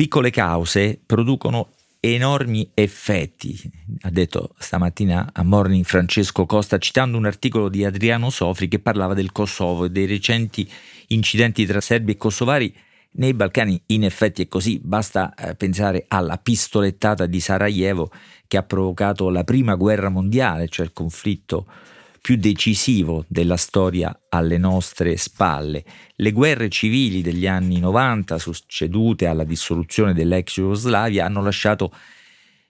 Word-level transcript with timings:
Piccole 0.00 0.30
cause 0.30 0.98
producono 1.04 1.72
enormi 2.00 2.70
effetti, 2.72 3.60
ha 4.00 4.10
detto 4.10 4.54
stamattina 4.56 5.28
a 5.30 5.42
Morning 5.42 5.84
Francesco 5.84 6.46
Costa 6.46 6.78
citando 6.78 7.18
un 7.18 7.26
articolo 7.26 7.68
di 7.68 7.84
Adriano 7.84 8.30
Sofri 8.30 8.66
che 8.66 8.78
parlava 8.78 9.12
del 9.12 9.30
Kosovo 9.30 9.84
e 9.84 9.90
dei 9.90 10.06
recenti 10.06 10.66
incidenti 11.08 11.66
tra 11.66 11.82
serbi 11.82 12.12
e 12.12 12.16
kosovari 12.16 12.74
nei 13.16 13.34
Balcani. 13.34 13.78
In 13.88 14.04
effetti 14.04 14.40
è 14.40 14.48
così, 14.48 14.80
basta 14.82 15.34
eh, 15.34 15.54
pensare 15.54 16.06
alla 16.08 16.38
pistolettata 16.38 17.26
di 17.26 17.38
Sarajevo 17.38 18.10
che 18.48 18.56
ha 18.56 18.62
provocato 18.62 19.28
la 19.28 19.44
prima 19.44 19.74
guerra 19.74 20.08
mondiale, 20.08 20.68
cioè 20.68 20.86
il 20.86 20.94
conflitto 20.94 21.66
più 22.20 22.36
decisivo 22.36 23.24
della 23.28 23.56
storia 23.56 24.26
alle 24.28 24.58
nostre 24.58 25.16
spalle. 25.16 25.84
Le 26.16 26.32
guerre 26.32 26.68
civili 26.68 27.22
degli 27.22 27.46
anni 27.46 27.78
90, 27.78 28.38
succedute 28.38 29.26
alla 29.26 29.44
dissoluzione 29.44 30.12
dell'ex 30.12 30.54
Jugoslavia, 30.54 31.24
hanno 31.24 31.42
lasciato 31.42 31.92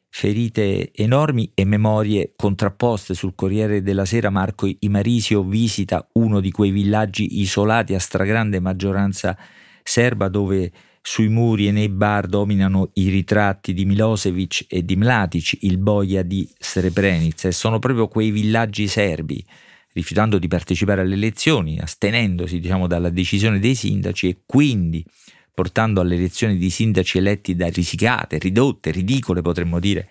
ferite 0.08 0.92
enormi 0.92 1.52
e 1.54 1.64
memorie 1.64 2.32
contrapposte. 2.36 3.14
Sul 3.14 3.34
Corriere 3.34 3.82
della 3.82 4.04
Sera 4.04 4.30
Marco 4.30 4.68
Imarisio 4.80 5.42
visita 5.42 6.08
uno 6.14 6.40
di 6.40 6.50
quei 6.50 6.70
villaggi 6.70 7.40
isolati 7.40 7.94
a 7.94 7.98
stragrande 7.98 8.60
maggioranza 8.60 9.36
serba 9.82 10.28
dove 10.28 10.70
sui 11.02 11.28
muri 11.28 11.68
e 11.68 11.72
nei 11.72 11.88
bar 11.88 12.26
dominano 12.26 12.90
i 12.94 13.08
ritratti 13.08 13.72
di 13.72 13.84
Milosevic 13.84 14.66
e 14.68 14.84
di 14.84 14.96
Mladic, 14.96 15.58
il 15.60 15.78
boia 15.78 16.22
di 16.22 16.48
Srebrenica, 16.58 17.48
e 17.48 17.52
sono 17.52 17.78
proprio 17.78 18.08
quei 18.08 18.30
villaggi 18.30 18.86
serbi, 18.86 19.44
rifiutando 19.92 20.38
di 20.38 20.48
partecipare 20.48 21.00
alle 21.00 21.14
elezioni, 21.14 21.78
astenendosi 21.78 22.60
diciamo, 22.60 22.86
dalla 22.86 23.10
decisione 23.10 23.58
dei 23.58 23.74
sindaci 23.74 24.28
e 24.28 24.38
quindi 24.44 25.04
portando 25.52 26.00
alle 26.00 26.14
elezioni 26.14 26.56
di 26.56 26.70
sindaci 26.70 27.18
eletti 27.18 27.54
da 27.54 27.68
risicate, 27.68 28.38
ridotte, 28.38 28.90
ridicole 28.90 29.42
potremmo 29.42 29.80
dire, 29.80 30.08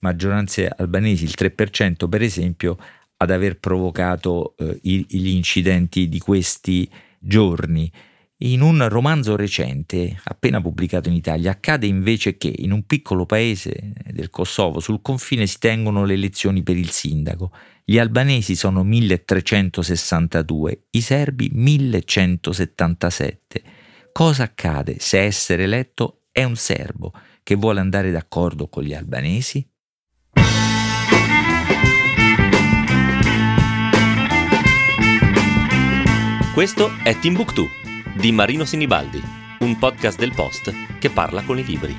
maggioranze 0.00 0.68
albanesi, 0.68 1.24
il 1.24 1.34
3% 1.36 2.08
per 2.08 2.22
esempio, 2.22 2.78
ad 3.16 3.30
aver 3.30 3.58
provocato 3.58 4.54
eh, 4.56 4.78
gli 4.80 5.28
incidenti 5.28 6.08
di 6.08 6.18
questi 6.18 6.88
giorni. 7.18 7.90
In 8.42 8.60
un 8.60 8.88
romanzo 8.88 9.34
recente, 9.34 10.16
appena 10.22 10.60
pubblicato 10.60 11.08
in 11.08 11.16
Italia, 11.16 11.50
accade 11.50 11.88
invece 11.88 12.36
che 12.36 12.54
in 12.58 12.70
un 12.70 12.86
piccolo 12.86 13.26
paese 13.26 13.94
del 14.12 14.30
Kosovo 14.30 14.78
sul 14.78 15.02
confine 15.02 15.44
si 15.48 15.58
tengono 15.58 16.04
le 16.04 16.14
elezioni 16.14 16.62
per 16.62 16.76
il 16.76 16.90
sindaco. 16.90 17.50
Gli 17.84 17.98
albanesi 17.98 18.54
sono 18.54 18.84
1362, 18.84 20.84
i 20.90 21.00
serbi 21.00 21.50
1177. 21.52 23.62
Cosa 24.12 24.44
accade 24.44 24.98
se 25.00 25.18
essere 25.18 25.64
eletto 25.64 26.26
è 26.30 26.44
un 26.44 26.54
serbo 26.54 27.12
che 27.42 27.56
vuole 27.56 27.80
andare 27.80 28.12
d'accordo 28.12 28.68
con 28.68 28.84
gli 28.84 28.94
albanesi? 28.94 29.68
Questo 36.54 36.92
è 37.02 37.18
Timbuktu 37.18 37.68
di 38.18 38.32
Marino 38.32 38.64
Sinibaldi, 38.64 39.22
un 39.60 39.78
podcast 39.78 40.18
del 40.18 40.32
Post 40.34 40.74
che 40.98 41.08
parla 41.08 41.42
con 41.42 41.56
i 41.56 41.64
libri. 41.64 41.96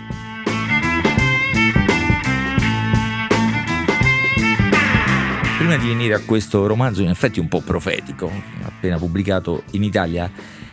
Prima 5.58 5.78
di 5.78 5.88
venire 5.88 6.16
a 6.16 6.20
questo 6.20 6.68
romanzo, 6.68 7.02
in 7.02 7.10
effetti 7.10 7.40
un 7.40 7.48
po' 7.48 7.62
profetico, 7.62 8.30
appena 8.64 8.98
pubblicato 8.98 9.64
in 9.72 9.84
Italia, 9.84 10.30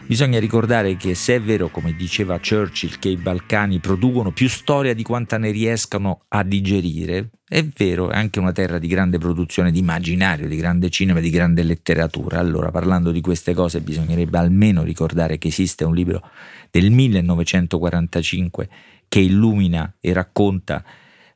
Bisogna 0.07 0.39
ricordare 0.39 0.97
che 0.97 1.17
se 1.17 1.35
è 1.35 1.41
vero, 1.41 1.69
come 1.69 1.93
diceva 1.93 2.39
Churchill, 2.39 3.01
che 3.01 3.09
i 3.09 3.17
Balcani 3.17 3.81
producono 3.81 4.31
più 4.31 4.49
storia 4.49 4.95
di 4.95 5.03
quanta 5.03 5.37
ne 5.37 5.51
riescano 5.51 6.23
a 6.29 6.45
digerire, 6.45 7.31
è 7.45 7.65
vero, 7.65 8.11
è 8.11 8.17
anche 8.17 8.39
una 8.39 8.53
terra 8.53 8.79
di 8.79 8.87
grande 8.87 9.19
produzione 9.19 9.73
di 9.73 9.81
immaginario, 9.81 10.47
di 10.47 10.55
grande 10.55 10.91
cinema, 10.91 11.19
di 11.19 11.29
grande 11.29 11.65
letteratura. 11.65 12.39
Allora, 12.39 12.71
parlando 12.71 13.11
di 13.11 13.21
queste 13.21 13.53
cose, 13.53 13.81
bisognerebbe 13.81 14.39
almeno 14.39 14.85
ricordare 14.85 15.39
che 15.39 15.49
esiste 15.49 15.85
un 15.85 15.95
libro 15.95 16.23
del 16.71 16.93
1945 16.93 18.69
che 19.09 19.19
illumina 19.19 19.97
e 19.99 20.13
racconta 20.13 20.85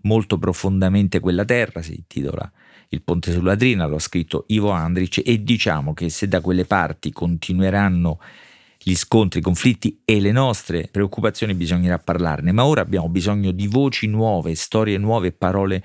molto 0.03 0.39
profondamente 0.39 1.19
quella 1.19 1.45
terra, 1.45 1.83
si 1.83 1.97
intitola 1.97 2.51
Il 2.91 3.03
ponte 3.03 3.33
sulla 3.33 3.57
Drina, 3.57 3.87
lo 3.87 3.97
ha 3.97 4.01
scritto 4.01 4.45
Ivo 4.47 4.71
Andric 4.71 5.23
e 5.25 5.43
diciamo 5.43 5.93
che 5.93 6.09
se 6.09 6.29
da 6.29 6.41
quelle 6.41 6.67
parti 6.67 7.11
continueranno 7.11 8.21
gli 8.83 8.95
scontri, 8.95 9.41
i 9.41 9.43
conflitti 9.43 10.01
e 10.07 10.21
le 10.21 10.33
nostre 10.33 10.89
preoccupazioni 10.91 11.53
bisognerà 11.53 11.99
parlarne, 11.99 12.51
ma 12.51 12.65
ora 12.65 12.81
abbiamo 12.81 13.11
bisogno 13.11 13.51
di 13.51 13.67
voci 13.67 14.07
nuove, 14.07 14.55
storie 14.55 14.97
nuove, 14.97 15.33
parole 15.33 15.85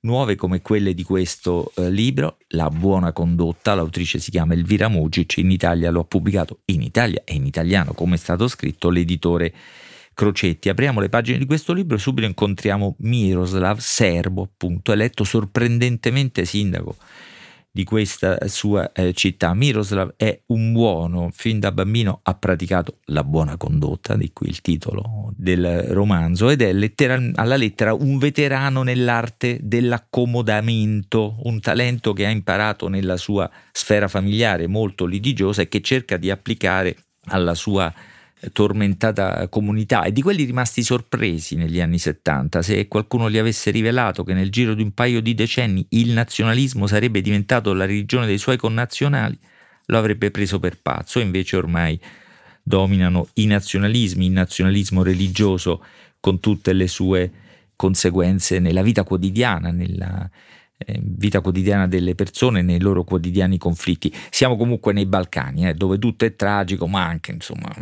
nuove 0.00 0.34
come 0.34 0.62
quelle 0.62 0.94
di 0.94 1.02
questo 1.02 1.72
eh, 1.76 1.90
libro, 1.90 2.38
La 2.48 2.70
buona 2.70 3.12
condotta, 3.12 3.74
l'autrice 3.74 4.18
si 4.18 4.30
chiama 4.30 4.54
Elvira 4.54 4.88
Mugic, 4.88 5.36
in 5.36 5.50
Italia 5.50 5.90
lo 5.90 6.00
ha 6.00 6.04
pubblicato 6.04 6.60
in 6.66 6.80
Italia 6.80 7.20
e 7.24 7.34
in 7.34 7.44
italiano 7.44 7.92
come 7.92 8.14
è 8.14 8.18
stato 8.18 8.48
scritto 8.48 8.88
l'editore 8.88 9.52
Crocetti. 10.14 10.70
Apriamo 10.70 11.00
le 11.00 11.10
pagine 11.10 11.38
di 11.38 11.44
questo 11.44 11.74
libro 11.74 11.96
e 11.96 12.00
subito 12.00 12.26
incontriamo 12.26 12.96
Miroslav 13.00 13.78
Serbo, 13.78 14.42
appunto, 14.42 14.92
eletto 14.92 15.24
sorprendentemente 15.24 16.46
sindaco 16.46 16.96
di 17.74 17.84
questa 17.84 18.38
sua 18.48 18.92
eh, 18.92 19.14
città. 19.14 19.54
Miroslav 19.54 20.12
è 20.16 20.42
un 20.48 20.72
buono, 20.72 21.30
fin 21.32 21.58
da 21.58 21.72
bambino 21.72 22.20
ha 22.22 22.34
praticato 22.34 22.98
la 23.06 23.24
buona 23.24 23.56
condotta, 23.56 24.14
di 24.14 24.30
cui 24.32 24.48
il 24.48 24.60
titolo 24.60 25.32
del 25.34 25.84
romanzo, 25.84 26.50
ed 26.50 26.60
è 26.60 26.72
letteral, 26.72 27.32
alla 27.34 27.56
lettera 27.56 27.94
un 27.94 28.18
veterano 28.18 28.82
nell'arte 28.82 29.58
dell'accomodamento, 29.62 31.38
un 31.44 31.60
talento 31.60 32.12
che 32.12 32.26
ha 32.26 32.30
imparato 32.30 32.88
nella 32.88 33.16
sua 33.16 33.50
sfera 33.72 34.06
familiare 34.06 34.66
molto 34.66 35.06
litigiosa 35.06 35.62
e 35.62 35.68
che 35.68 35.80
cerca 35.80 36.18
di 36.18 36.30
applicare 36.30 36.96
alla 37.28 37.54
sua 37.54 37.92
tormentata 38.52 39.46
comunità 39.48 40.02
e 40.02 40.12
di 40.12 40.22
quelli 40.22 40.44
rimasti 40.44 40.82
sorpresi 40.82 41.54
negli 41.54 41.80
anni 41.80 41.98
70 41.98 42.60
se 42.62 42.88
qualcuno 42.88 43.30
gli 43.30 43.38
avesse 43.38 43.70
rivelato 43.70 44.24
che 44.24 44.34
nel 44.34 44.50
giro 44.50 44.74
di 44.74 44.82
un 44.82 44.92
paio 44.92 45.20
di 45.20 45.34
decenni 45.34 45.86
il 45.90 46.10
nazionalismo 46.10 46.86
sarebbe 46.88 47.20
diventato 47.20 47.72
la 47.72 47.86
religione 47.86 48.26
dei 48.26 48.38
suoi 48.38 48.56
connazionali 48.56 49.38
lo 49.86 49.98
avrebbe 49.98 50.30
preso 50.30 50.58
per 50.58 50.78
pazzo. 50.80 51.20
Invece 51.20 51.56
ormai 51.56 51.98
dominano 52.62 53.28
i 53.34 53.46
nazionalismi 53.46 54.26
il 54.26 54.32
nazionalismo 54.32 55.02
religioso 55.02 55.84
con 56.20 56.38
tutte 56.38 56.72
le 56.72 56.86
sue 56.86 57.30
conseguenze 57.74 58.60
nella 58.60 58.82
vita 58.82 59.02
quotidiana 59.02 59.72
nella 59.72 60.30
eh, 60.76 61.00
vita 61.02 61.40
quotidiana 61.40 61.88
delle 61.88 62.14
persone 62.14 62.62
nei 62.62 62.80
loro 62.80 63.02
quotidiani 63.02 63.58
conflitti. 63.58 64.12
Siamo 64.30 64.56
comunque 64.56 64.92
nei 64.92 65.06
Balcani 65.06 65.68
eh, 65.68 65.74
dove 65.74 65.98
tutto 65.98 66.24
è 66.24 66.36
tragico 66.36 66.86
ma 66.86 67.04
anche 67.04 67.32
insomma 67.32 67.74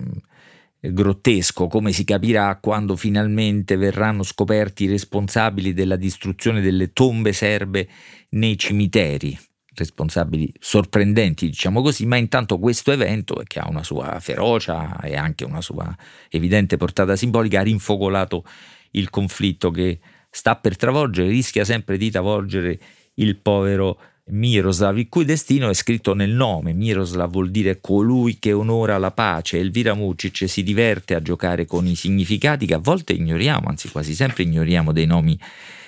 grottesco, 0.80 1.66
come 1.66 1.92
si 1.92 2.04
capirà 2.04 2.56
quando 2.56 2.96
finalmente 2.96 3.76
verranno 3.76 4.22
scoperti 4.22 4.84
i 4.84 4.88
responsabili 4.88 5.74
della 5.74 5.96
distruzione 5.96 6.60
delle 6.60 6.92
tombe 6.92 7.32
serbe 7.32 7.88
nei 8.30 8.56
cimiteri, 8.56 9.38
responsabili 9.74 10.52
sorprendenti, 10.58 11.46
diciamo 11.46 11.82
così, 11.82 12.06
ma 12.06 12.16
intanto 12.16 12.58
questo 12.58 12.92
evento, 12.92 13.42
che 13.46 13.58
ha 13.58 13.68
una 13.68 13.84
sua 13.84 14.18
ferocia 14.20 14.98
e 15.00 15.16
anche 15.16 15.44
una 15.44 15.60
sua 15.60 15.94
evidente 16.30 16.76
portata 16.76 17.14
simbolica, 17.14 17.60
ha 17.60 17.64
rinfocolato 17.64 18.44
il 18.92 19.10
conflitto 19.10 19.70
che 19.70 20.00
sta 20.30 20.56
per 20.56 20.76
travolgere, 20.76 21.28
rischia 21.28 21.64
sempre 21.64 21.96
di 21.98 22.10
travolgere 22.10 22.78
il 23.14 23.36
povero 23.36 24.00
Miroslav, 24.30 24.98
il 24.98 25.08
cui 25.08 25.24
destino 25.24 25.68
è 25.68 25.74
scritto 25.74 26.14
nel 26.14 26.30
nome. 26.30 26.72
Miroslav 26.72 27.30
vuol 27.30 27.50
dire 27.50 27.80
colui 27.80 28.38
che 28.38 28.52
onora 28.52 28.98
la 28.98 29.10
pace. 29.10 29.58
Elvira 29.58 29.94
Mucic 29.94 30.48
si 30.48 30.62
diverte 30.62 31.14
a 31.14 31.22
giocare 31.22 31.66
con 31.66 31.86
i 31.86 31.94
significati 31.94 32.66
che 32.66 32.74
a 32.74 32.78
volte 32.78 33.12
ignoriamo, 33.12 33.68
anzi 33.68 33.90
quasi 33.90 34.14
sempre 34.14 34.44
ignoriamo 34.44 34.92
dei 34.92 35.06
nomi 35.06 35.38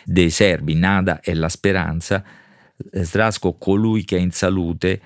dei 0.04 0.30
serbi. 0.30 0.74
Nada 0.74 1.20
è 1.20 1.32
la 1.34 1.48
speranza, 1.48 2.24
Srasco 2.90 3.54
colui 3.54 4.04
che 4.04 4.16
è 4.16 4.20
in 4.20 4.32
salute, 4.32 5.00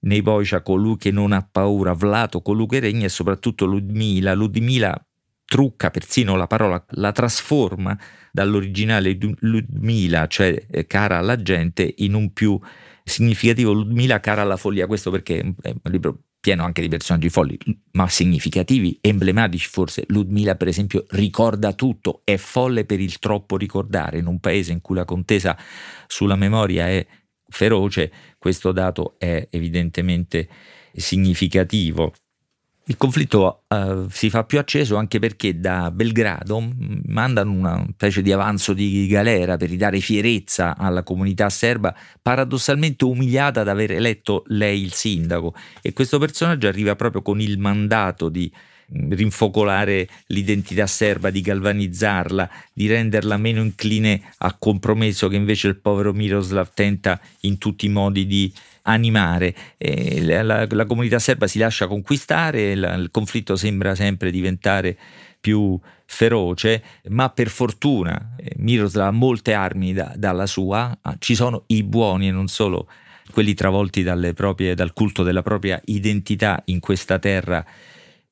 Neboicia 0.00 0.62
colui 0.62 0.96
che 0.96 1.10
non 1.10 1.32
ha 1.32 1.46
paura, 1.48 1.92
Vlato 1.92 2.40
colui 2.40 2.66
che 2.66 2.80
regna 2.80 3.06
e 3.06 3.10
soprattutto 3.10 3.66
Ludmila. 3.66 4.34
Ludmila 4.34 5.04
trucca 5.50 5.90
persino 5.90 6.36
la 6.36 6.46
parola, 6.46 6.80
la 6.90 7.10
trasforma 7.10 7.98
dall'originale 8.30 9.18
Ludmila, 9.40 10.28
cioè 10.28 10.66
eh, 10.70 10.86
cara 10.86 11.18
alla 11.18 11.42
gente, 11.42 11.92
in 11.98 12.14
un 12.14 12.32
più 12.32 12.56
significativo 13.02 13.72
Ludmila 13.72 14.20
cara 14.20 14.42
alla 14.42 14.56
follia. 14.56 14.86
Questo 14.86 15.10
perché 15.10 15.40
è 15.40 15.70
un 15.70 15.90
libro 15.90 16.20
pieno 16.38 16.62
anche 16.62 16.82
di 16.82 16.88
personaggi 16.88 17.28
folli, 17.30 17.58
ma 17.92 18.08
significativi, 18.08 18.96
emblematici 19.00 19.68
forse. 19.68 20.04
Ludmila, 20.06 20.54
per 20.54 20.68
esempio, 20.68 21.04
ricorda 21.08 21.72
tutto, 21.72 22.20
è 22.22 22.36
folle 22.36 22.84
per 22.84 23.00
il 23.00 23.18
troppo 23.18 23.56
ricordare. 23.56 24.18
In 24.18 24.26
un 24.26 24.38
paese 24.38 24.70
in 24.70 24.80
cui 24.80 24.94
la 24.94 25.04
contesa 25.04 25.58
sulla 26.06 26.36
memoria 26.36 26.86
è 26.86 27.04
feroce, 27.48 28.12
questo 28.38 28.70
dato 28.70 29.16
è 29.18 29.48
evidentemente 29.50 30.48
significativo. 30.94 32.12
Il 32.90 32.96
conflitto 32.96 33.62
uh, 33.68 34.08
si 34.10 34.30
fa 34.30 34.42
più 34.42 34.58
acceso 34.58 34.96
anche 34.96 35.20
perché 35.20 35.60
da 35.60 35.92
Belgrado 35.92 36.60
mandano 37.06 37.52
una 37.52 37.86
specie 37.92 38.20
di 38.20 38.32
avanzo 38.32 38.72
di 38.72 39.06
galera 39.06 39.56
per 39.56 39.68
ridare 39.68 40.00
fierezza 40.00 40.76
alla 40.76 41.04
comunità 41.04 41.48
serba, 41.50 41.94
paradossalmente 42.20 43.04
umiliata 43.04 43.60
ad 43.60 43.68
aver 43.68 43.92
eletto 43.92 44.42
lei 44.48 44.82
il 44.82 44.92
sindaco. 44.92 45.54
E 45.80 45.92
questo 45.92 46.18
personaggio 46.18 46.66
arriva 46.66 46.96
proprio 46.96 47.22
con 47.22 47.40
il 47.40 47.60
mandato 47.60 48.28
di 48.28 48.50
rinfocolare 48.92 50.08
l'identità 50.26 50.88
serba, 50.88 51.30
di 51.30 51.42
galvanizzarla, 51.42 52.50
di 52.72 52.88
renderla 52.88 53.36
meno 53.36 53.62
incline 53.62 54.20
a 54.38 54.56
compromesso 54.58 55.28
che 55.28 55.36
invece 55.36 55.68
il 55.68 55.76
povero 55.76 56.12
Miroslav 56.12 56.70
tenta 56.74 57.20
in 57.42 57.56
tutti 57.58 57.86
i 57.86 57.90
modi 57.90 58.26
di 58.26 58.52
animare. 58.82 59.54
La, 59.78 60.42
la, 60.42 60.66
la, 60.68 60.86
comunità 60.86 61.18
serba 61.18 61.46
si 61.46 61.58
lascia 61.58 61.86
conquistare, 61.86 62.74
la, 62.74 62.94
il 62.94 63.10
conflitto 63.10 63.56
sembra 63.56 63.94
sempre 63.94 64.30
diventare 64.30 64.96
più 65.40 65.78
feroce, 66.04 66.82
ma 67.08 67.30
per 67.30 67.48
fortuna 67.48 68.34
eh, 68.36 68.52
Miroslav 68.56 69.08
ha 69.08 69.10
molte 69.10 69.52
armi 69.52 69.92
da, 69.92 70.12
dalla 70.16 70.46
sua, 70.46 70.98
ah, 71.00 71.16
ci 71.18 71.34
sono 71.34 71.64
i 71.68 71.82
buoni 71.82 72.28
e 72.28 72.30
non 72.32 72.48
solo 72.48 72.88
quelli 73.30 73.54
travolti 73.54 74.02
proprie, 74.34 74.74
dal 74.74 74.92
culto 74.92 75.22
della 75.22 75.42
propria 75.42 75.80
identità 75.84 76.60
in 76.66 76.80
questa 76.80 77.18
terra 77.18 77.64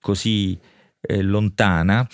così 0.00 0.58
eh, 1.00 1.22
lontana 1.22 2.06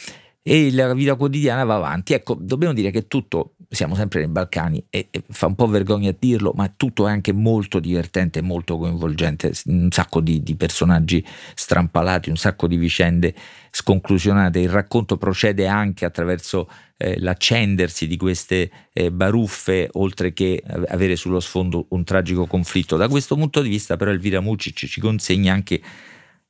e 0.47 0.71
la 0.73 0.93
vita 0.93 1.15
quotidiana 1.15 1.65
va 1.65 1.77
avanti. 1.77 2.13
Ecco, 2.13 2.37
dobbiamo 2.39 2.75
dire 2.75 2.91
che 2.91 3.07
tutto, 3.07 3.55
siamo 3.71 3.95
sempre 3.95 4.21
nei 4.21 4.29
Balcani 4.29 4.85
e, 4.91 5.09
e, 5.11 5.23
fa 5.31 5.47
un 5.47 5.55
po' 5.55 5.67
vergogna 5.67 6.11
a 6.11 6.17
dirlo, 6.17 6.53
ma 6.55 6.71
tutto 6.77 7.09
è 7.09 7.11
anche 7.11 7.33
molto 7.33 7.81
divertente 7.81 8.43
molto 8.43 8.77
coinvolgente, 8.77 9.53
un 9.65 9.91
sacco 9.91 10.21
di, 10.21 10.43
di, 10.43 10.55
personaggi 10.55 11.25
strampalati, 11.55 12.29
un 12.29 12.37
sacco 12.37 12.67
di 12.67 12.77
vicende 12.77 13.35
sconclusionate. 13.71 14.59
Il 14.59 14.69
racconto 14.69 15.17
procede 15.17 15.67
anche 15.67 16.05
attraverso 16.05 16.69
eh, 16.99 17.19
l'accendersi 17.21 18.07
di 18.07 18.19
queste 18.19 18.71
eh, 18.93 19.11
baruffe, 19.11 19.89
oltre 19.93 20.35
che 20.35 20.63
avere 20.89 21.17
sullo 21.17 21.41
sfondo 21.41 21.87
un 21.89 22.05
tragico 22.05 22.45
conflitto. 22.45 22.99
Da 22.99 23.09
questo 23.09 23.35
punto 23.35 23.63
di 23.63 23.71
vista 23.71 23.97
però 23.97 24.11
Elvira 24.11 24.41
Mucic 24.41 24.85
ci 24.85 25.01
consegna 25.01 25.55
anche 25.55 25.81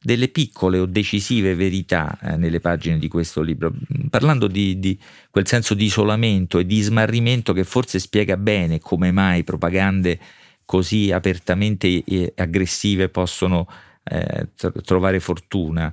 delle 0.05 0.29
piccole 0.29 0.79
o 0.79 0.85
decisive 0.85 1.55
verità 1.55 2.19
eh, 2.21 2.37
nelle 2.37 2.61
pagine 2.61 2.99
di 2.99 3.09
questo 3.09 3.41
libro, 3.41 3.73
parlando 4.11 4.49
di, 4.49 4.79
di, 4.79 4.99
quel 5.31 5.47
senso 5.47 5.73
di 5.73 5.87
isolamento 5.87 6.59
e 6.59 6.67
di 6.67 6.79
smarrimento 6.83 7.55
che 7.55 7.65
forse 7.65 7.99
spiega 7.99 8.37
bene 8.37 8.81
come 8.81 9.13
mai 9.13 9.45
propagande 9.45 10.21
così 10.67 11.11
apertamente 11.11 12.05
aggressive 12.37 13.09
possono 13.09 13.67
eh, 14.05 14.49
trovare 14.85 15.21
fortuna. 15.21 15.91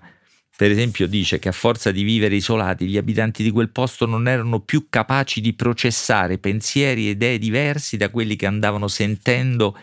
Per 0.58 0.70
esempio 0.70 1.08
dice 1.08 1.40
che 1.40 1.48
a 1.48 1.54
forza 1.54 1.90
di 1.92 2.04
vivere 2.04 2.36
isolati 2.36 2.88
gli 2.88 2.98
abitanti 2.98 3.44
di 3.44 3.50
quel 3.50 3.70
posto 3.70 4.06
non 4.06 4.28
erano 4.28 4.60
più 4.60 4.88
capaci 4.90 5.40
di 5.40 5.54
processare 5.54 6.38
pensieri 6.38 7.08
e 7.08 7.12
idee 7.12 7.38
diversi 7.38 7.96
da 7.96 8.10
quelli 8.10 8.36
che 8.36 8.46
andavano 8.46 8.90
sentendo 8.90 9.78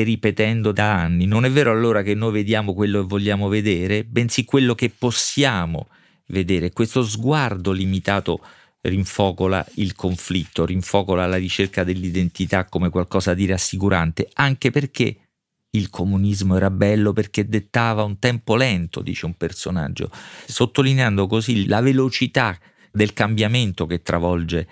e 0.00 0.02
ripetendo 0.02 0.72
da 0.72 0.94
anni. 0.94 1.26
Non 1.26 1.44
è 1.44 1.50
vero 1.50 1.70
allora 1.70 2.02
che 2.02 2.14
noi 2.14 2.32
vediamo 2.32 2.74
quello 2.74 3.00
che 3.00 3.06
vogliamo 3.06 3.48
vedere, 3.48 4.04
bensì 4.04 4.44
quello 4.44 4.74
che 4.74 4.90
possiamo 4.90 5.88
vedere. 6.28 6.72
Questo 6.72 7.02
sguardo 7.04 7.72
limitato 7.72 8.40
rinfocola 8.82 9.64
il 9.74 9.94
conflitto, 9.94 10.66
rinfocola 10.66 11.26
la 11.26 11.36
ricerca 11.36 11.84
dell'identità 11.84 12.64
come 12.66 12.90
qualcosa 12.90 13.34
di 13.34 13.46
rassicurante, 13.46 14.28
anche 14.34 14.70
perché 14.70 15.16
il 15.70 15.90
comunismo 15.90 16.56
era 16.56 16.70
bello 16.70 17.12
perché 17.12 17.48
dettava 17.48 18.04
un 18.04 18.18
tempo 18.18 18.56
lento, 18.56 19.00
dice 19.00 19.26
un 19.26 19.34
personaggio, 19.34 20.10
sottolineando 20.46 21.26
così 21.26 21.66
la 21.66 21.80
velocità 21.80 22.56
del 22.92 23.12
cambiamento 23.12 23.86
che 23.86 24.02
travolge 24.02 24.68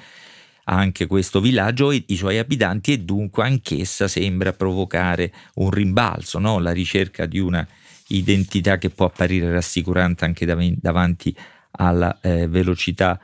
anche 0.65 1.07
questo 1.07 1.41
villaggio 1.41 1.91
e 1.91 2.05
i 2.07 2.17
suoi 2.17 2.39
abitanti 2.39 2.93
e 2.93 2.99
dunque 2.99 3.45
anch'essa 3.45 4.09
sembra 4.09 4.53
provocare 4.53 5.33
un 5.55 5.71
rimbalzo, 5.71 6.39
no? 6.39 6.59
la 6.59 6.73
ricerca 6.73 7.27
di 7.27 7.39
una 7.39 7.67
identità 8.09 8.79
che 8.79 8.91
può 8.91 9.07
apparire 9.07 9.51
rassicurante 9.51 10.25
anche 10.25 10.47
dav- 10.47 10.75
davanti 10.79 11.35
alla 11.73 12.19
eh, 12.21 12.47
velocità 12.47 13.19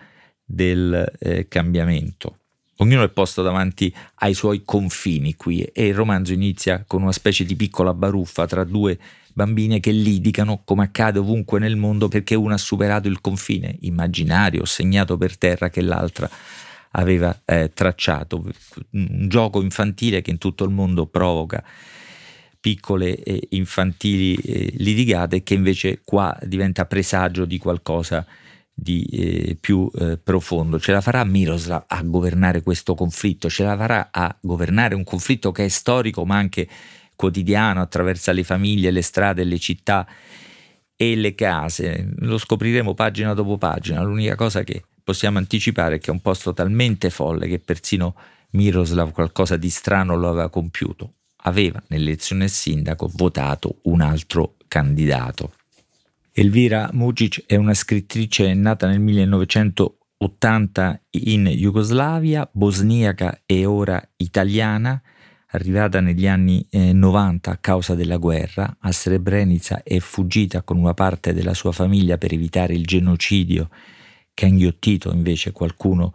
del 0.44 1.12
eh, 1.18 1.46
cambiamento. 1.48 2.38
Ognuno 2.80 3.02
è 3.02 3.08
posto 3.08 3.42
davanti 3.42 3.92
ai 4.16 4.34
suoi 4.34 4.62
confini 4.64 5.34
qui 5.34 5.62
e 5.62 5.88
il 5.88 5.94
romanzo 5.94 6.32
inizia 6.32 6.84
con 6.86 7.02
una 7.02 7.12
specie 7.12 7.44
di 7.44 7.56
piccola 7.56 7.92
baruffa 7.92 8.46
tra 8.46 8.62
due 8.62 8.96
bambine 9.32 9.80
che 9.80 9.90
litigano 9.90 10.62
come 10.64 10.84
accade 10.84 11.18
ovunque 11.18 11.58
nel 11.58 11.76
mondo 11.76 12.06
perché 12.08 12.36
una 12.36 12.54
ha 12.54 12.58
superato 12.58 13.08
il 13.08 13.20
confine 13.20 13.76
immaginario 13.80 14.64
segnato 14.64 15.16
per 15.16 15.36
terra 15.36 15.70
che 15.70 15.80
l'altra 15.80 16.30
aveva 16.92 17.42
eh, 17.44 17.70
tracciato, 17.72 18.44
un 18.90 19.26
gioco 19.28 19.62
infantile 19.62 20.22
che 20.22 20.30
in 20.30 20.38
tutto 20.38 20.64
il 20.64 20.70
mondo 20.70 21.06
provoca 21.06 21.62
piccole 22.60 23.16
e 23.22 23.48
infantili 23.50 24.34
eh, 24.34 24.72
litigate 24.76 25.42
che 25.42 25.54
invece 25.54 26.00
qua 26.04 26.36
diventa 26.42 26.86
presagio 26.86 27.44
di 27.44 27.58
qualcosa 27.58 28.26
di 28.72 29.04
eh, 29.04 29.56
più 29.60 29.90
eh, 29.98 30.18
profondo. 30.18 30.78
Ce 30.78 30.92
la 30.92 31.00
farà 31.00 31.24
Miroslav 31.24 31.84
a 31.86 32.02
governare 32.02 32.62
questo 32.62 32.94
conflitto, 32.94 33.48
ce 33.48 33.64
la 33.64 33.76
farà 33.76 34.08
a 34.10 34.36
governare 34.40 34.94
un 34.94 35.04
conflitto 35.04 35.50
che 35.50 35.64
è 35.64 35.68
storico 35.68 36.24
ma 36.24 36.36
anche 36.36 36.68
quotidiano, 37.16 37.80
attraversa 37.80 38.30
le 38.30 38.44
famiglie, 38.44 38.92
le 38.92 39.02
strade, 39.02 39.42
le 39.42 39.58
città 39.58 40.06
e 40.94 41.16
le 41.16 41.34
case. 41.34 42.08
Lo 42.18 42.38
scopriremo 42.38 42.94
pagina 42.94 43.34
dopo 43.34 43.58
pagina. 43.58 44.02
L'unica 44.02 44.36
cosa 44.36 44.62
che 44.62 44.84
possiamo 45.08 45.38
anticipare 45.38 45.98
che 45.98 46.10
è 46.10 46.12
un 46.12 46.20
posto 46.20 46.52
talmente 46.52 47.08
folle 47.08 47.48
che 47.48 47.60
persino 47.60 48.14
Miroslav 48.50 49.12
qualcosa 49.12 49.56
di 49.56 49.70
strano 49.70 50.16
lo 50.16 50.28
aveva 50.28 50.50
compiuto. 50.50 51.14
Aveva 51.44 51.82
nell'elezione 51.86 52.46
sindaco 52.46 53.10
votato 53.14 53.78
un 53.84 54.02
altro 54.02 54.56
candidato. 54.68 55.54
Elvira 56.30 56.90
Mucic 56.92 57.44
è 57.46 57.56
una 57.56 57.72
scrittrice 57.72 58.52
nata 58.52 58.86
nel 58.86 59.00
1980 59.00 61.00
in 61.12 61.46
Jugoslavia, 61.46 62.46
bosniaca 62.52 63.40
e 63.46 63.64
ora 63.64 64.06
italiana, 64.16 65.00
arrivata 65.52 66.00
negli 66.00 66.26
anni 66.26 66.66
eh, 66.68 66.92
90 66.92 67.50
a 67.50 67.56
causa 67.56 67.94
della 67.94 68.18
guerra, 68.18 68.76
a 68.78 68.92
Srebrenica 68.92 69.82
è 69.82 70.00
fuggita 70.00 70.60
con 70.60 70.76
una 70.76 70.92
parte 70.92 71.32
della 71.32 71.54
sua 71.54 71.72
famiglia 71.72 72.18
per 72.18 72.34
evitare 72.34 72.74
il 72.74 72.84
genocidio 72.84 73.70
inghiottito 74.46 75.12
invece 75.12 75.52
qualcuno 75.52 76.12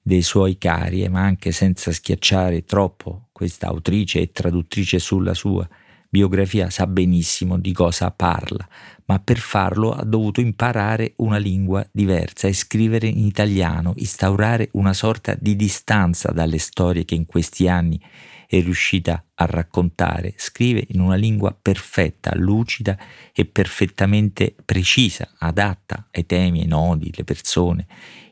dei 0.00 0.22
suoi 0.22 0.56
cari, 0.56 1.08
ma 1.08 1.22
anche 1.22 1.50
senza 1.50 1.90
schiacciare 1.90 2.64
troppo 2.64 3.26
questa 3.32 3.66
autrice 3.66 4.20
e 4.20 4.32
traduttrice 4.32 4.98
sulla 4.98 5.34
sua 5.34 5.68
biografia 6.08 6.70
sa 6.70 6.86
benissimo 6.86 7.58
di 7.58 7.72
cosa 7.72 8.10
parla, 8.10 8.66
ma 9.06 9.18
per 9.18 9.38
farlo 9.38 9.92
ha 9.92 10.04
dovuto 10.04 10.40
imparare 10.40 11.14
una 11.16 11.36
lingua 11.36 11.86
diversa 11.90 12.48
e 12.48 12.52
scrivere 12.52 13.08
in 13.08 13.26
italiano, 13.26 13.92
instaurare 13.96 14.68
una 14.72 14.92
sorta 14.92 15.36
di 15.38 15.56
distanza 15.56 16.32
dalle 16.32 16.58
storie 16.58 17.04
che 17.04 17.14
in 17.14 17.26
questi 17.26 17.68
anni 17.68 18.00
è 18.46 18.60
riuscita 18.60 19.24
a 19.34 19.46
raccontare. 19.46 20.34
Scrive 20.36 20.84
in 20.88 21.00
una 21.00 21.16
lingua 21.16 21.56
perfetta, 21.60 22.32
lucida 22.34 22.96
e 23.32 23.44
perfettamente 23.44 24.54
precisa, 24.64 25.28
adatta 25.38 26.08
ai 26.10 26.26
temi, 26.26 26.60
ai 26.60 26.66
nodi, 26.66 27.12
le 27.14 27.24
persone, 27.24 27.86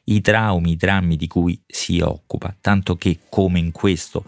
i 0.04 0.20
traumi, 0.20 0.72
i 0.72 0.76
drammi 0.76 1.16
di 1.16 1.26
cui 1.26 1.60
si 1.66 2.00
occupa, 2.00 2.56
tanto 2.60 2.96
che, 2.96 3.20
come 3.28 3.58
in 3.58 3.72
questo, 3.72 4.24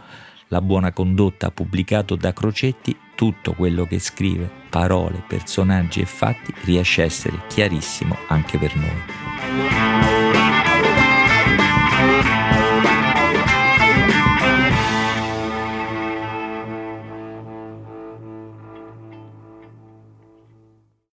la 0.48 0.60
buona 0.60 0.92
condotta 0.92 1.50
pubblicato 1.50 2.14
da 2.14 2.32
Crocetti, 2.32 2.96
tutto 3.14 3.54
quello 3.54 3.86
che 3.86 3.98
scrive, 3.98 4.48
parole, 4.70 5.24
personaggi 5.26 6.00
e 6.00 6.06
fatti, 6.06 6.54
riesce 6.64 7.02
a 7.02 7.06
essere 7.06 7.40
chiarissimo 7.48 8.16
anche 8.28 8.58
per 8.58 8.76
noi. 8.76 10.15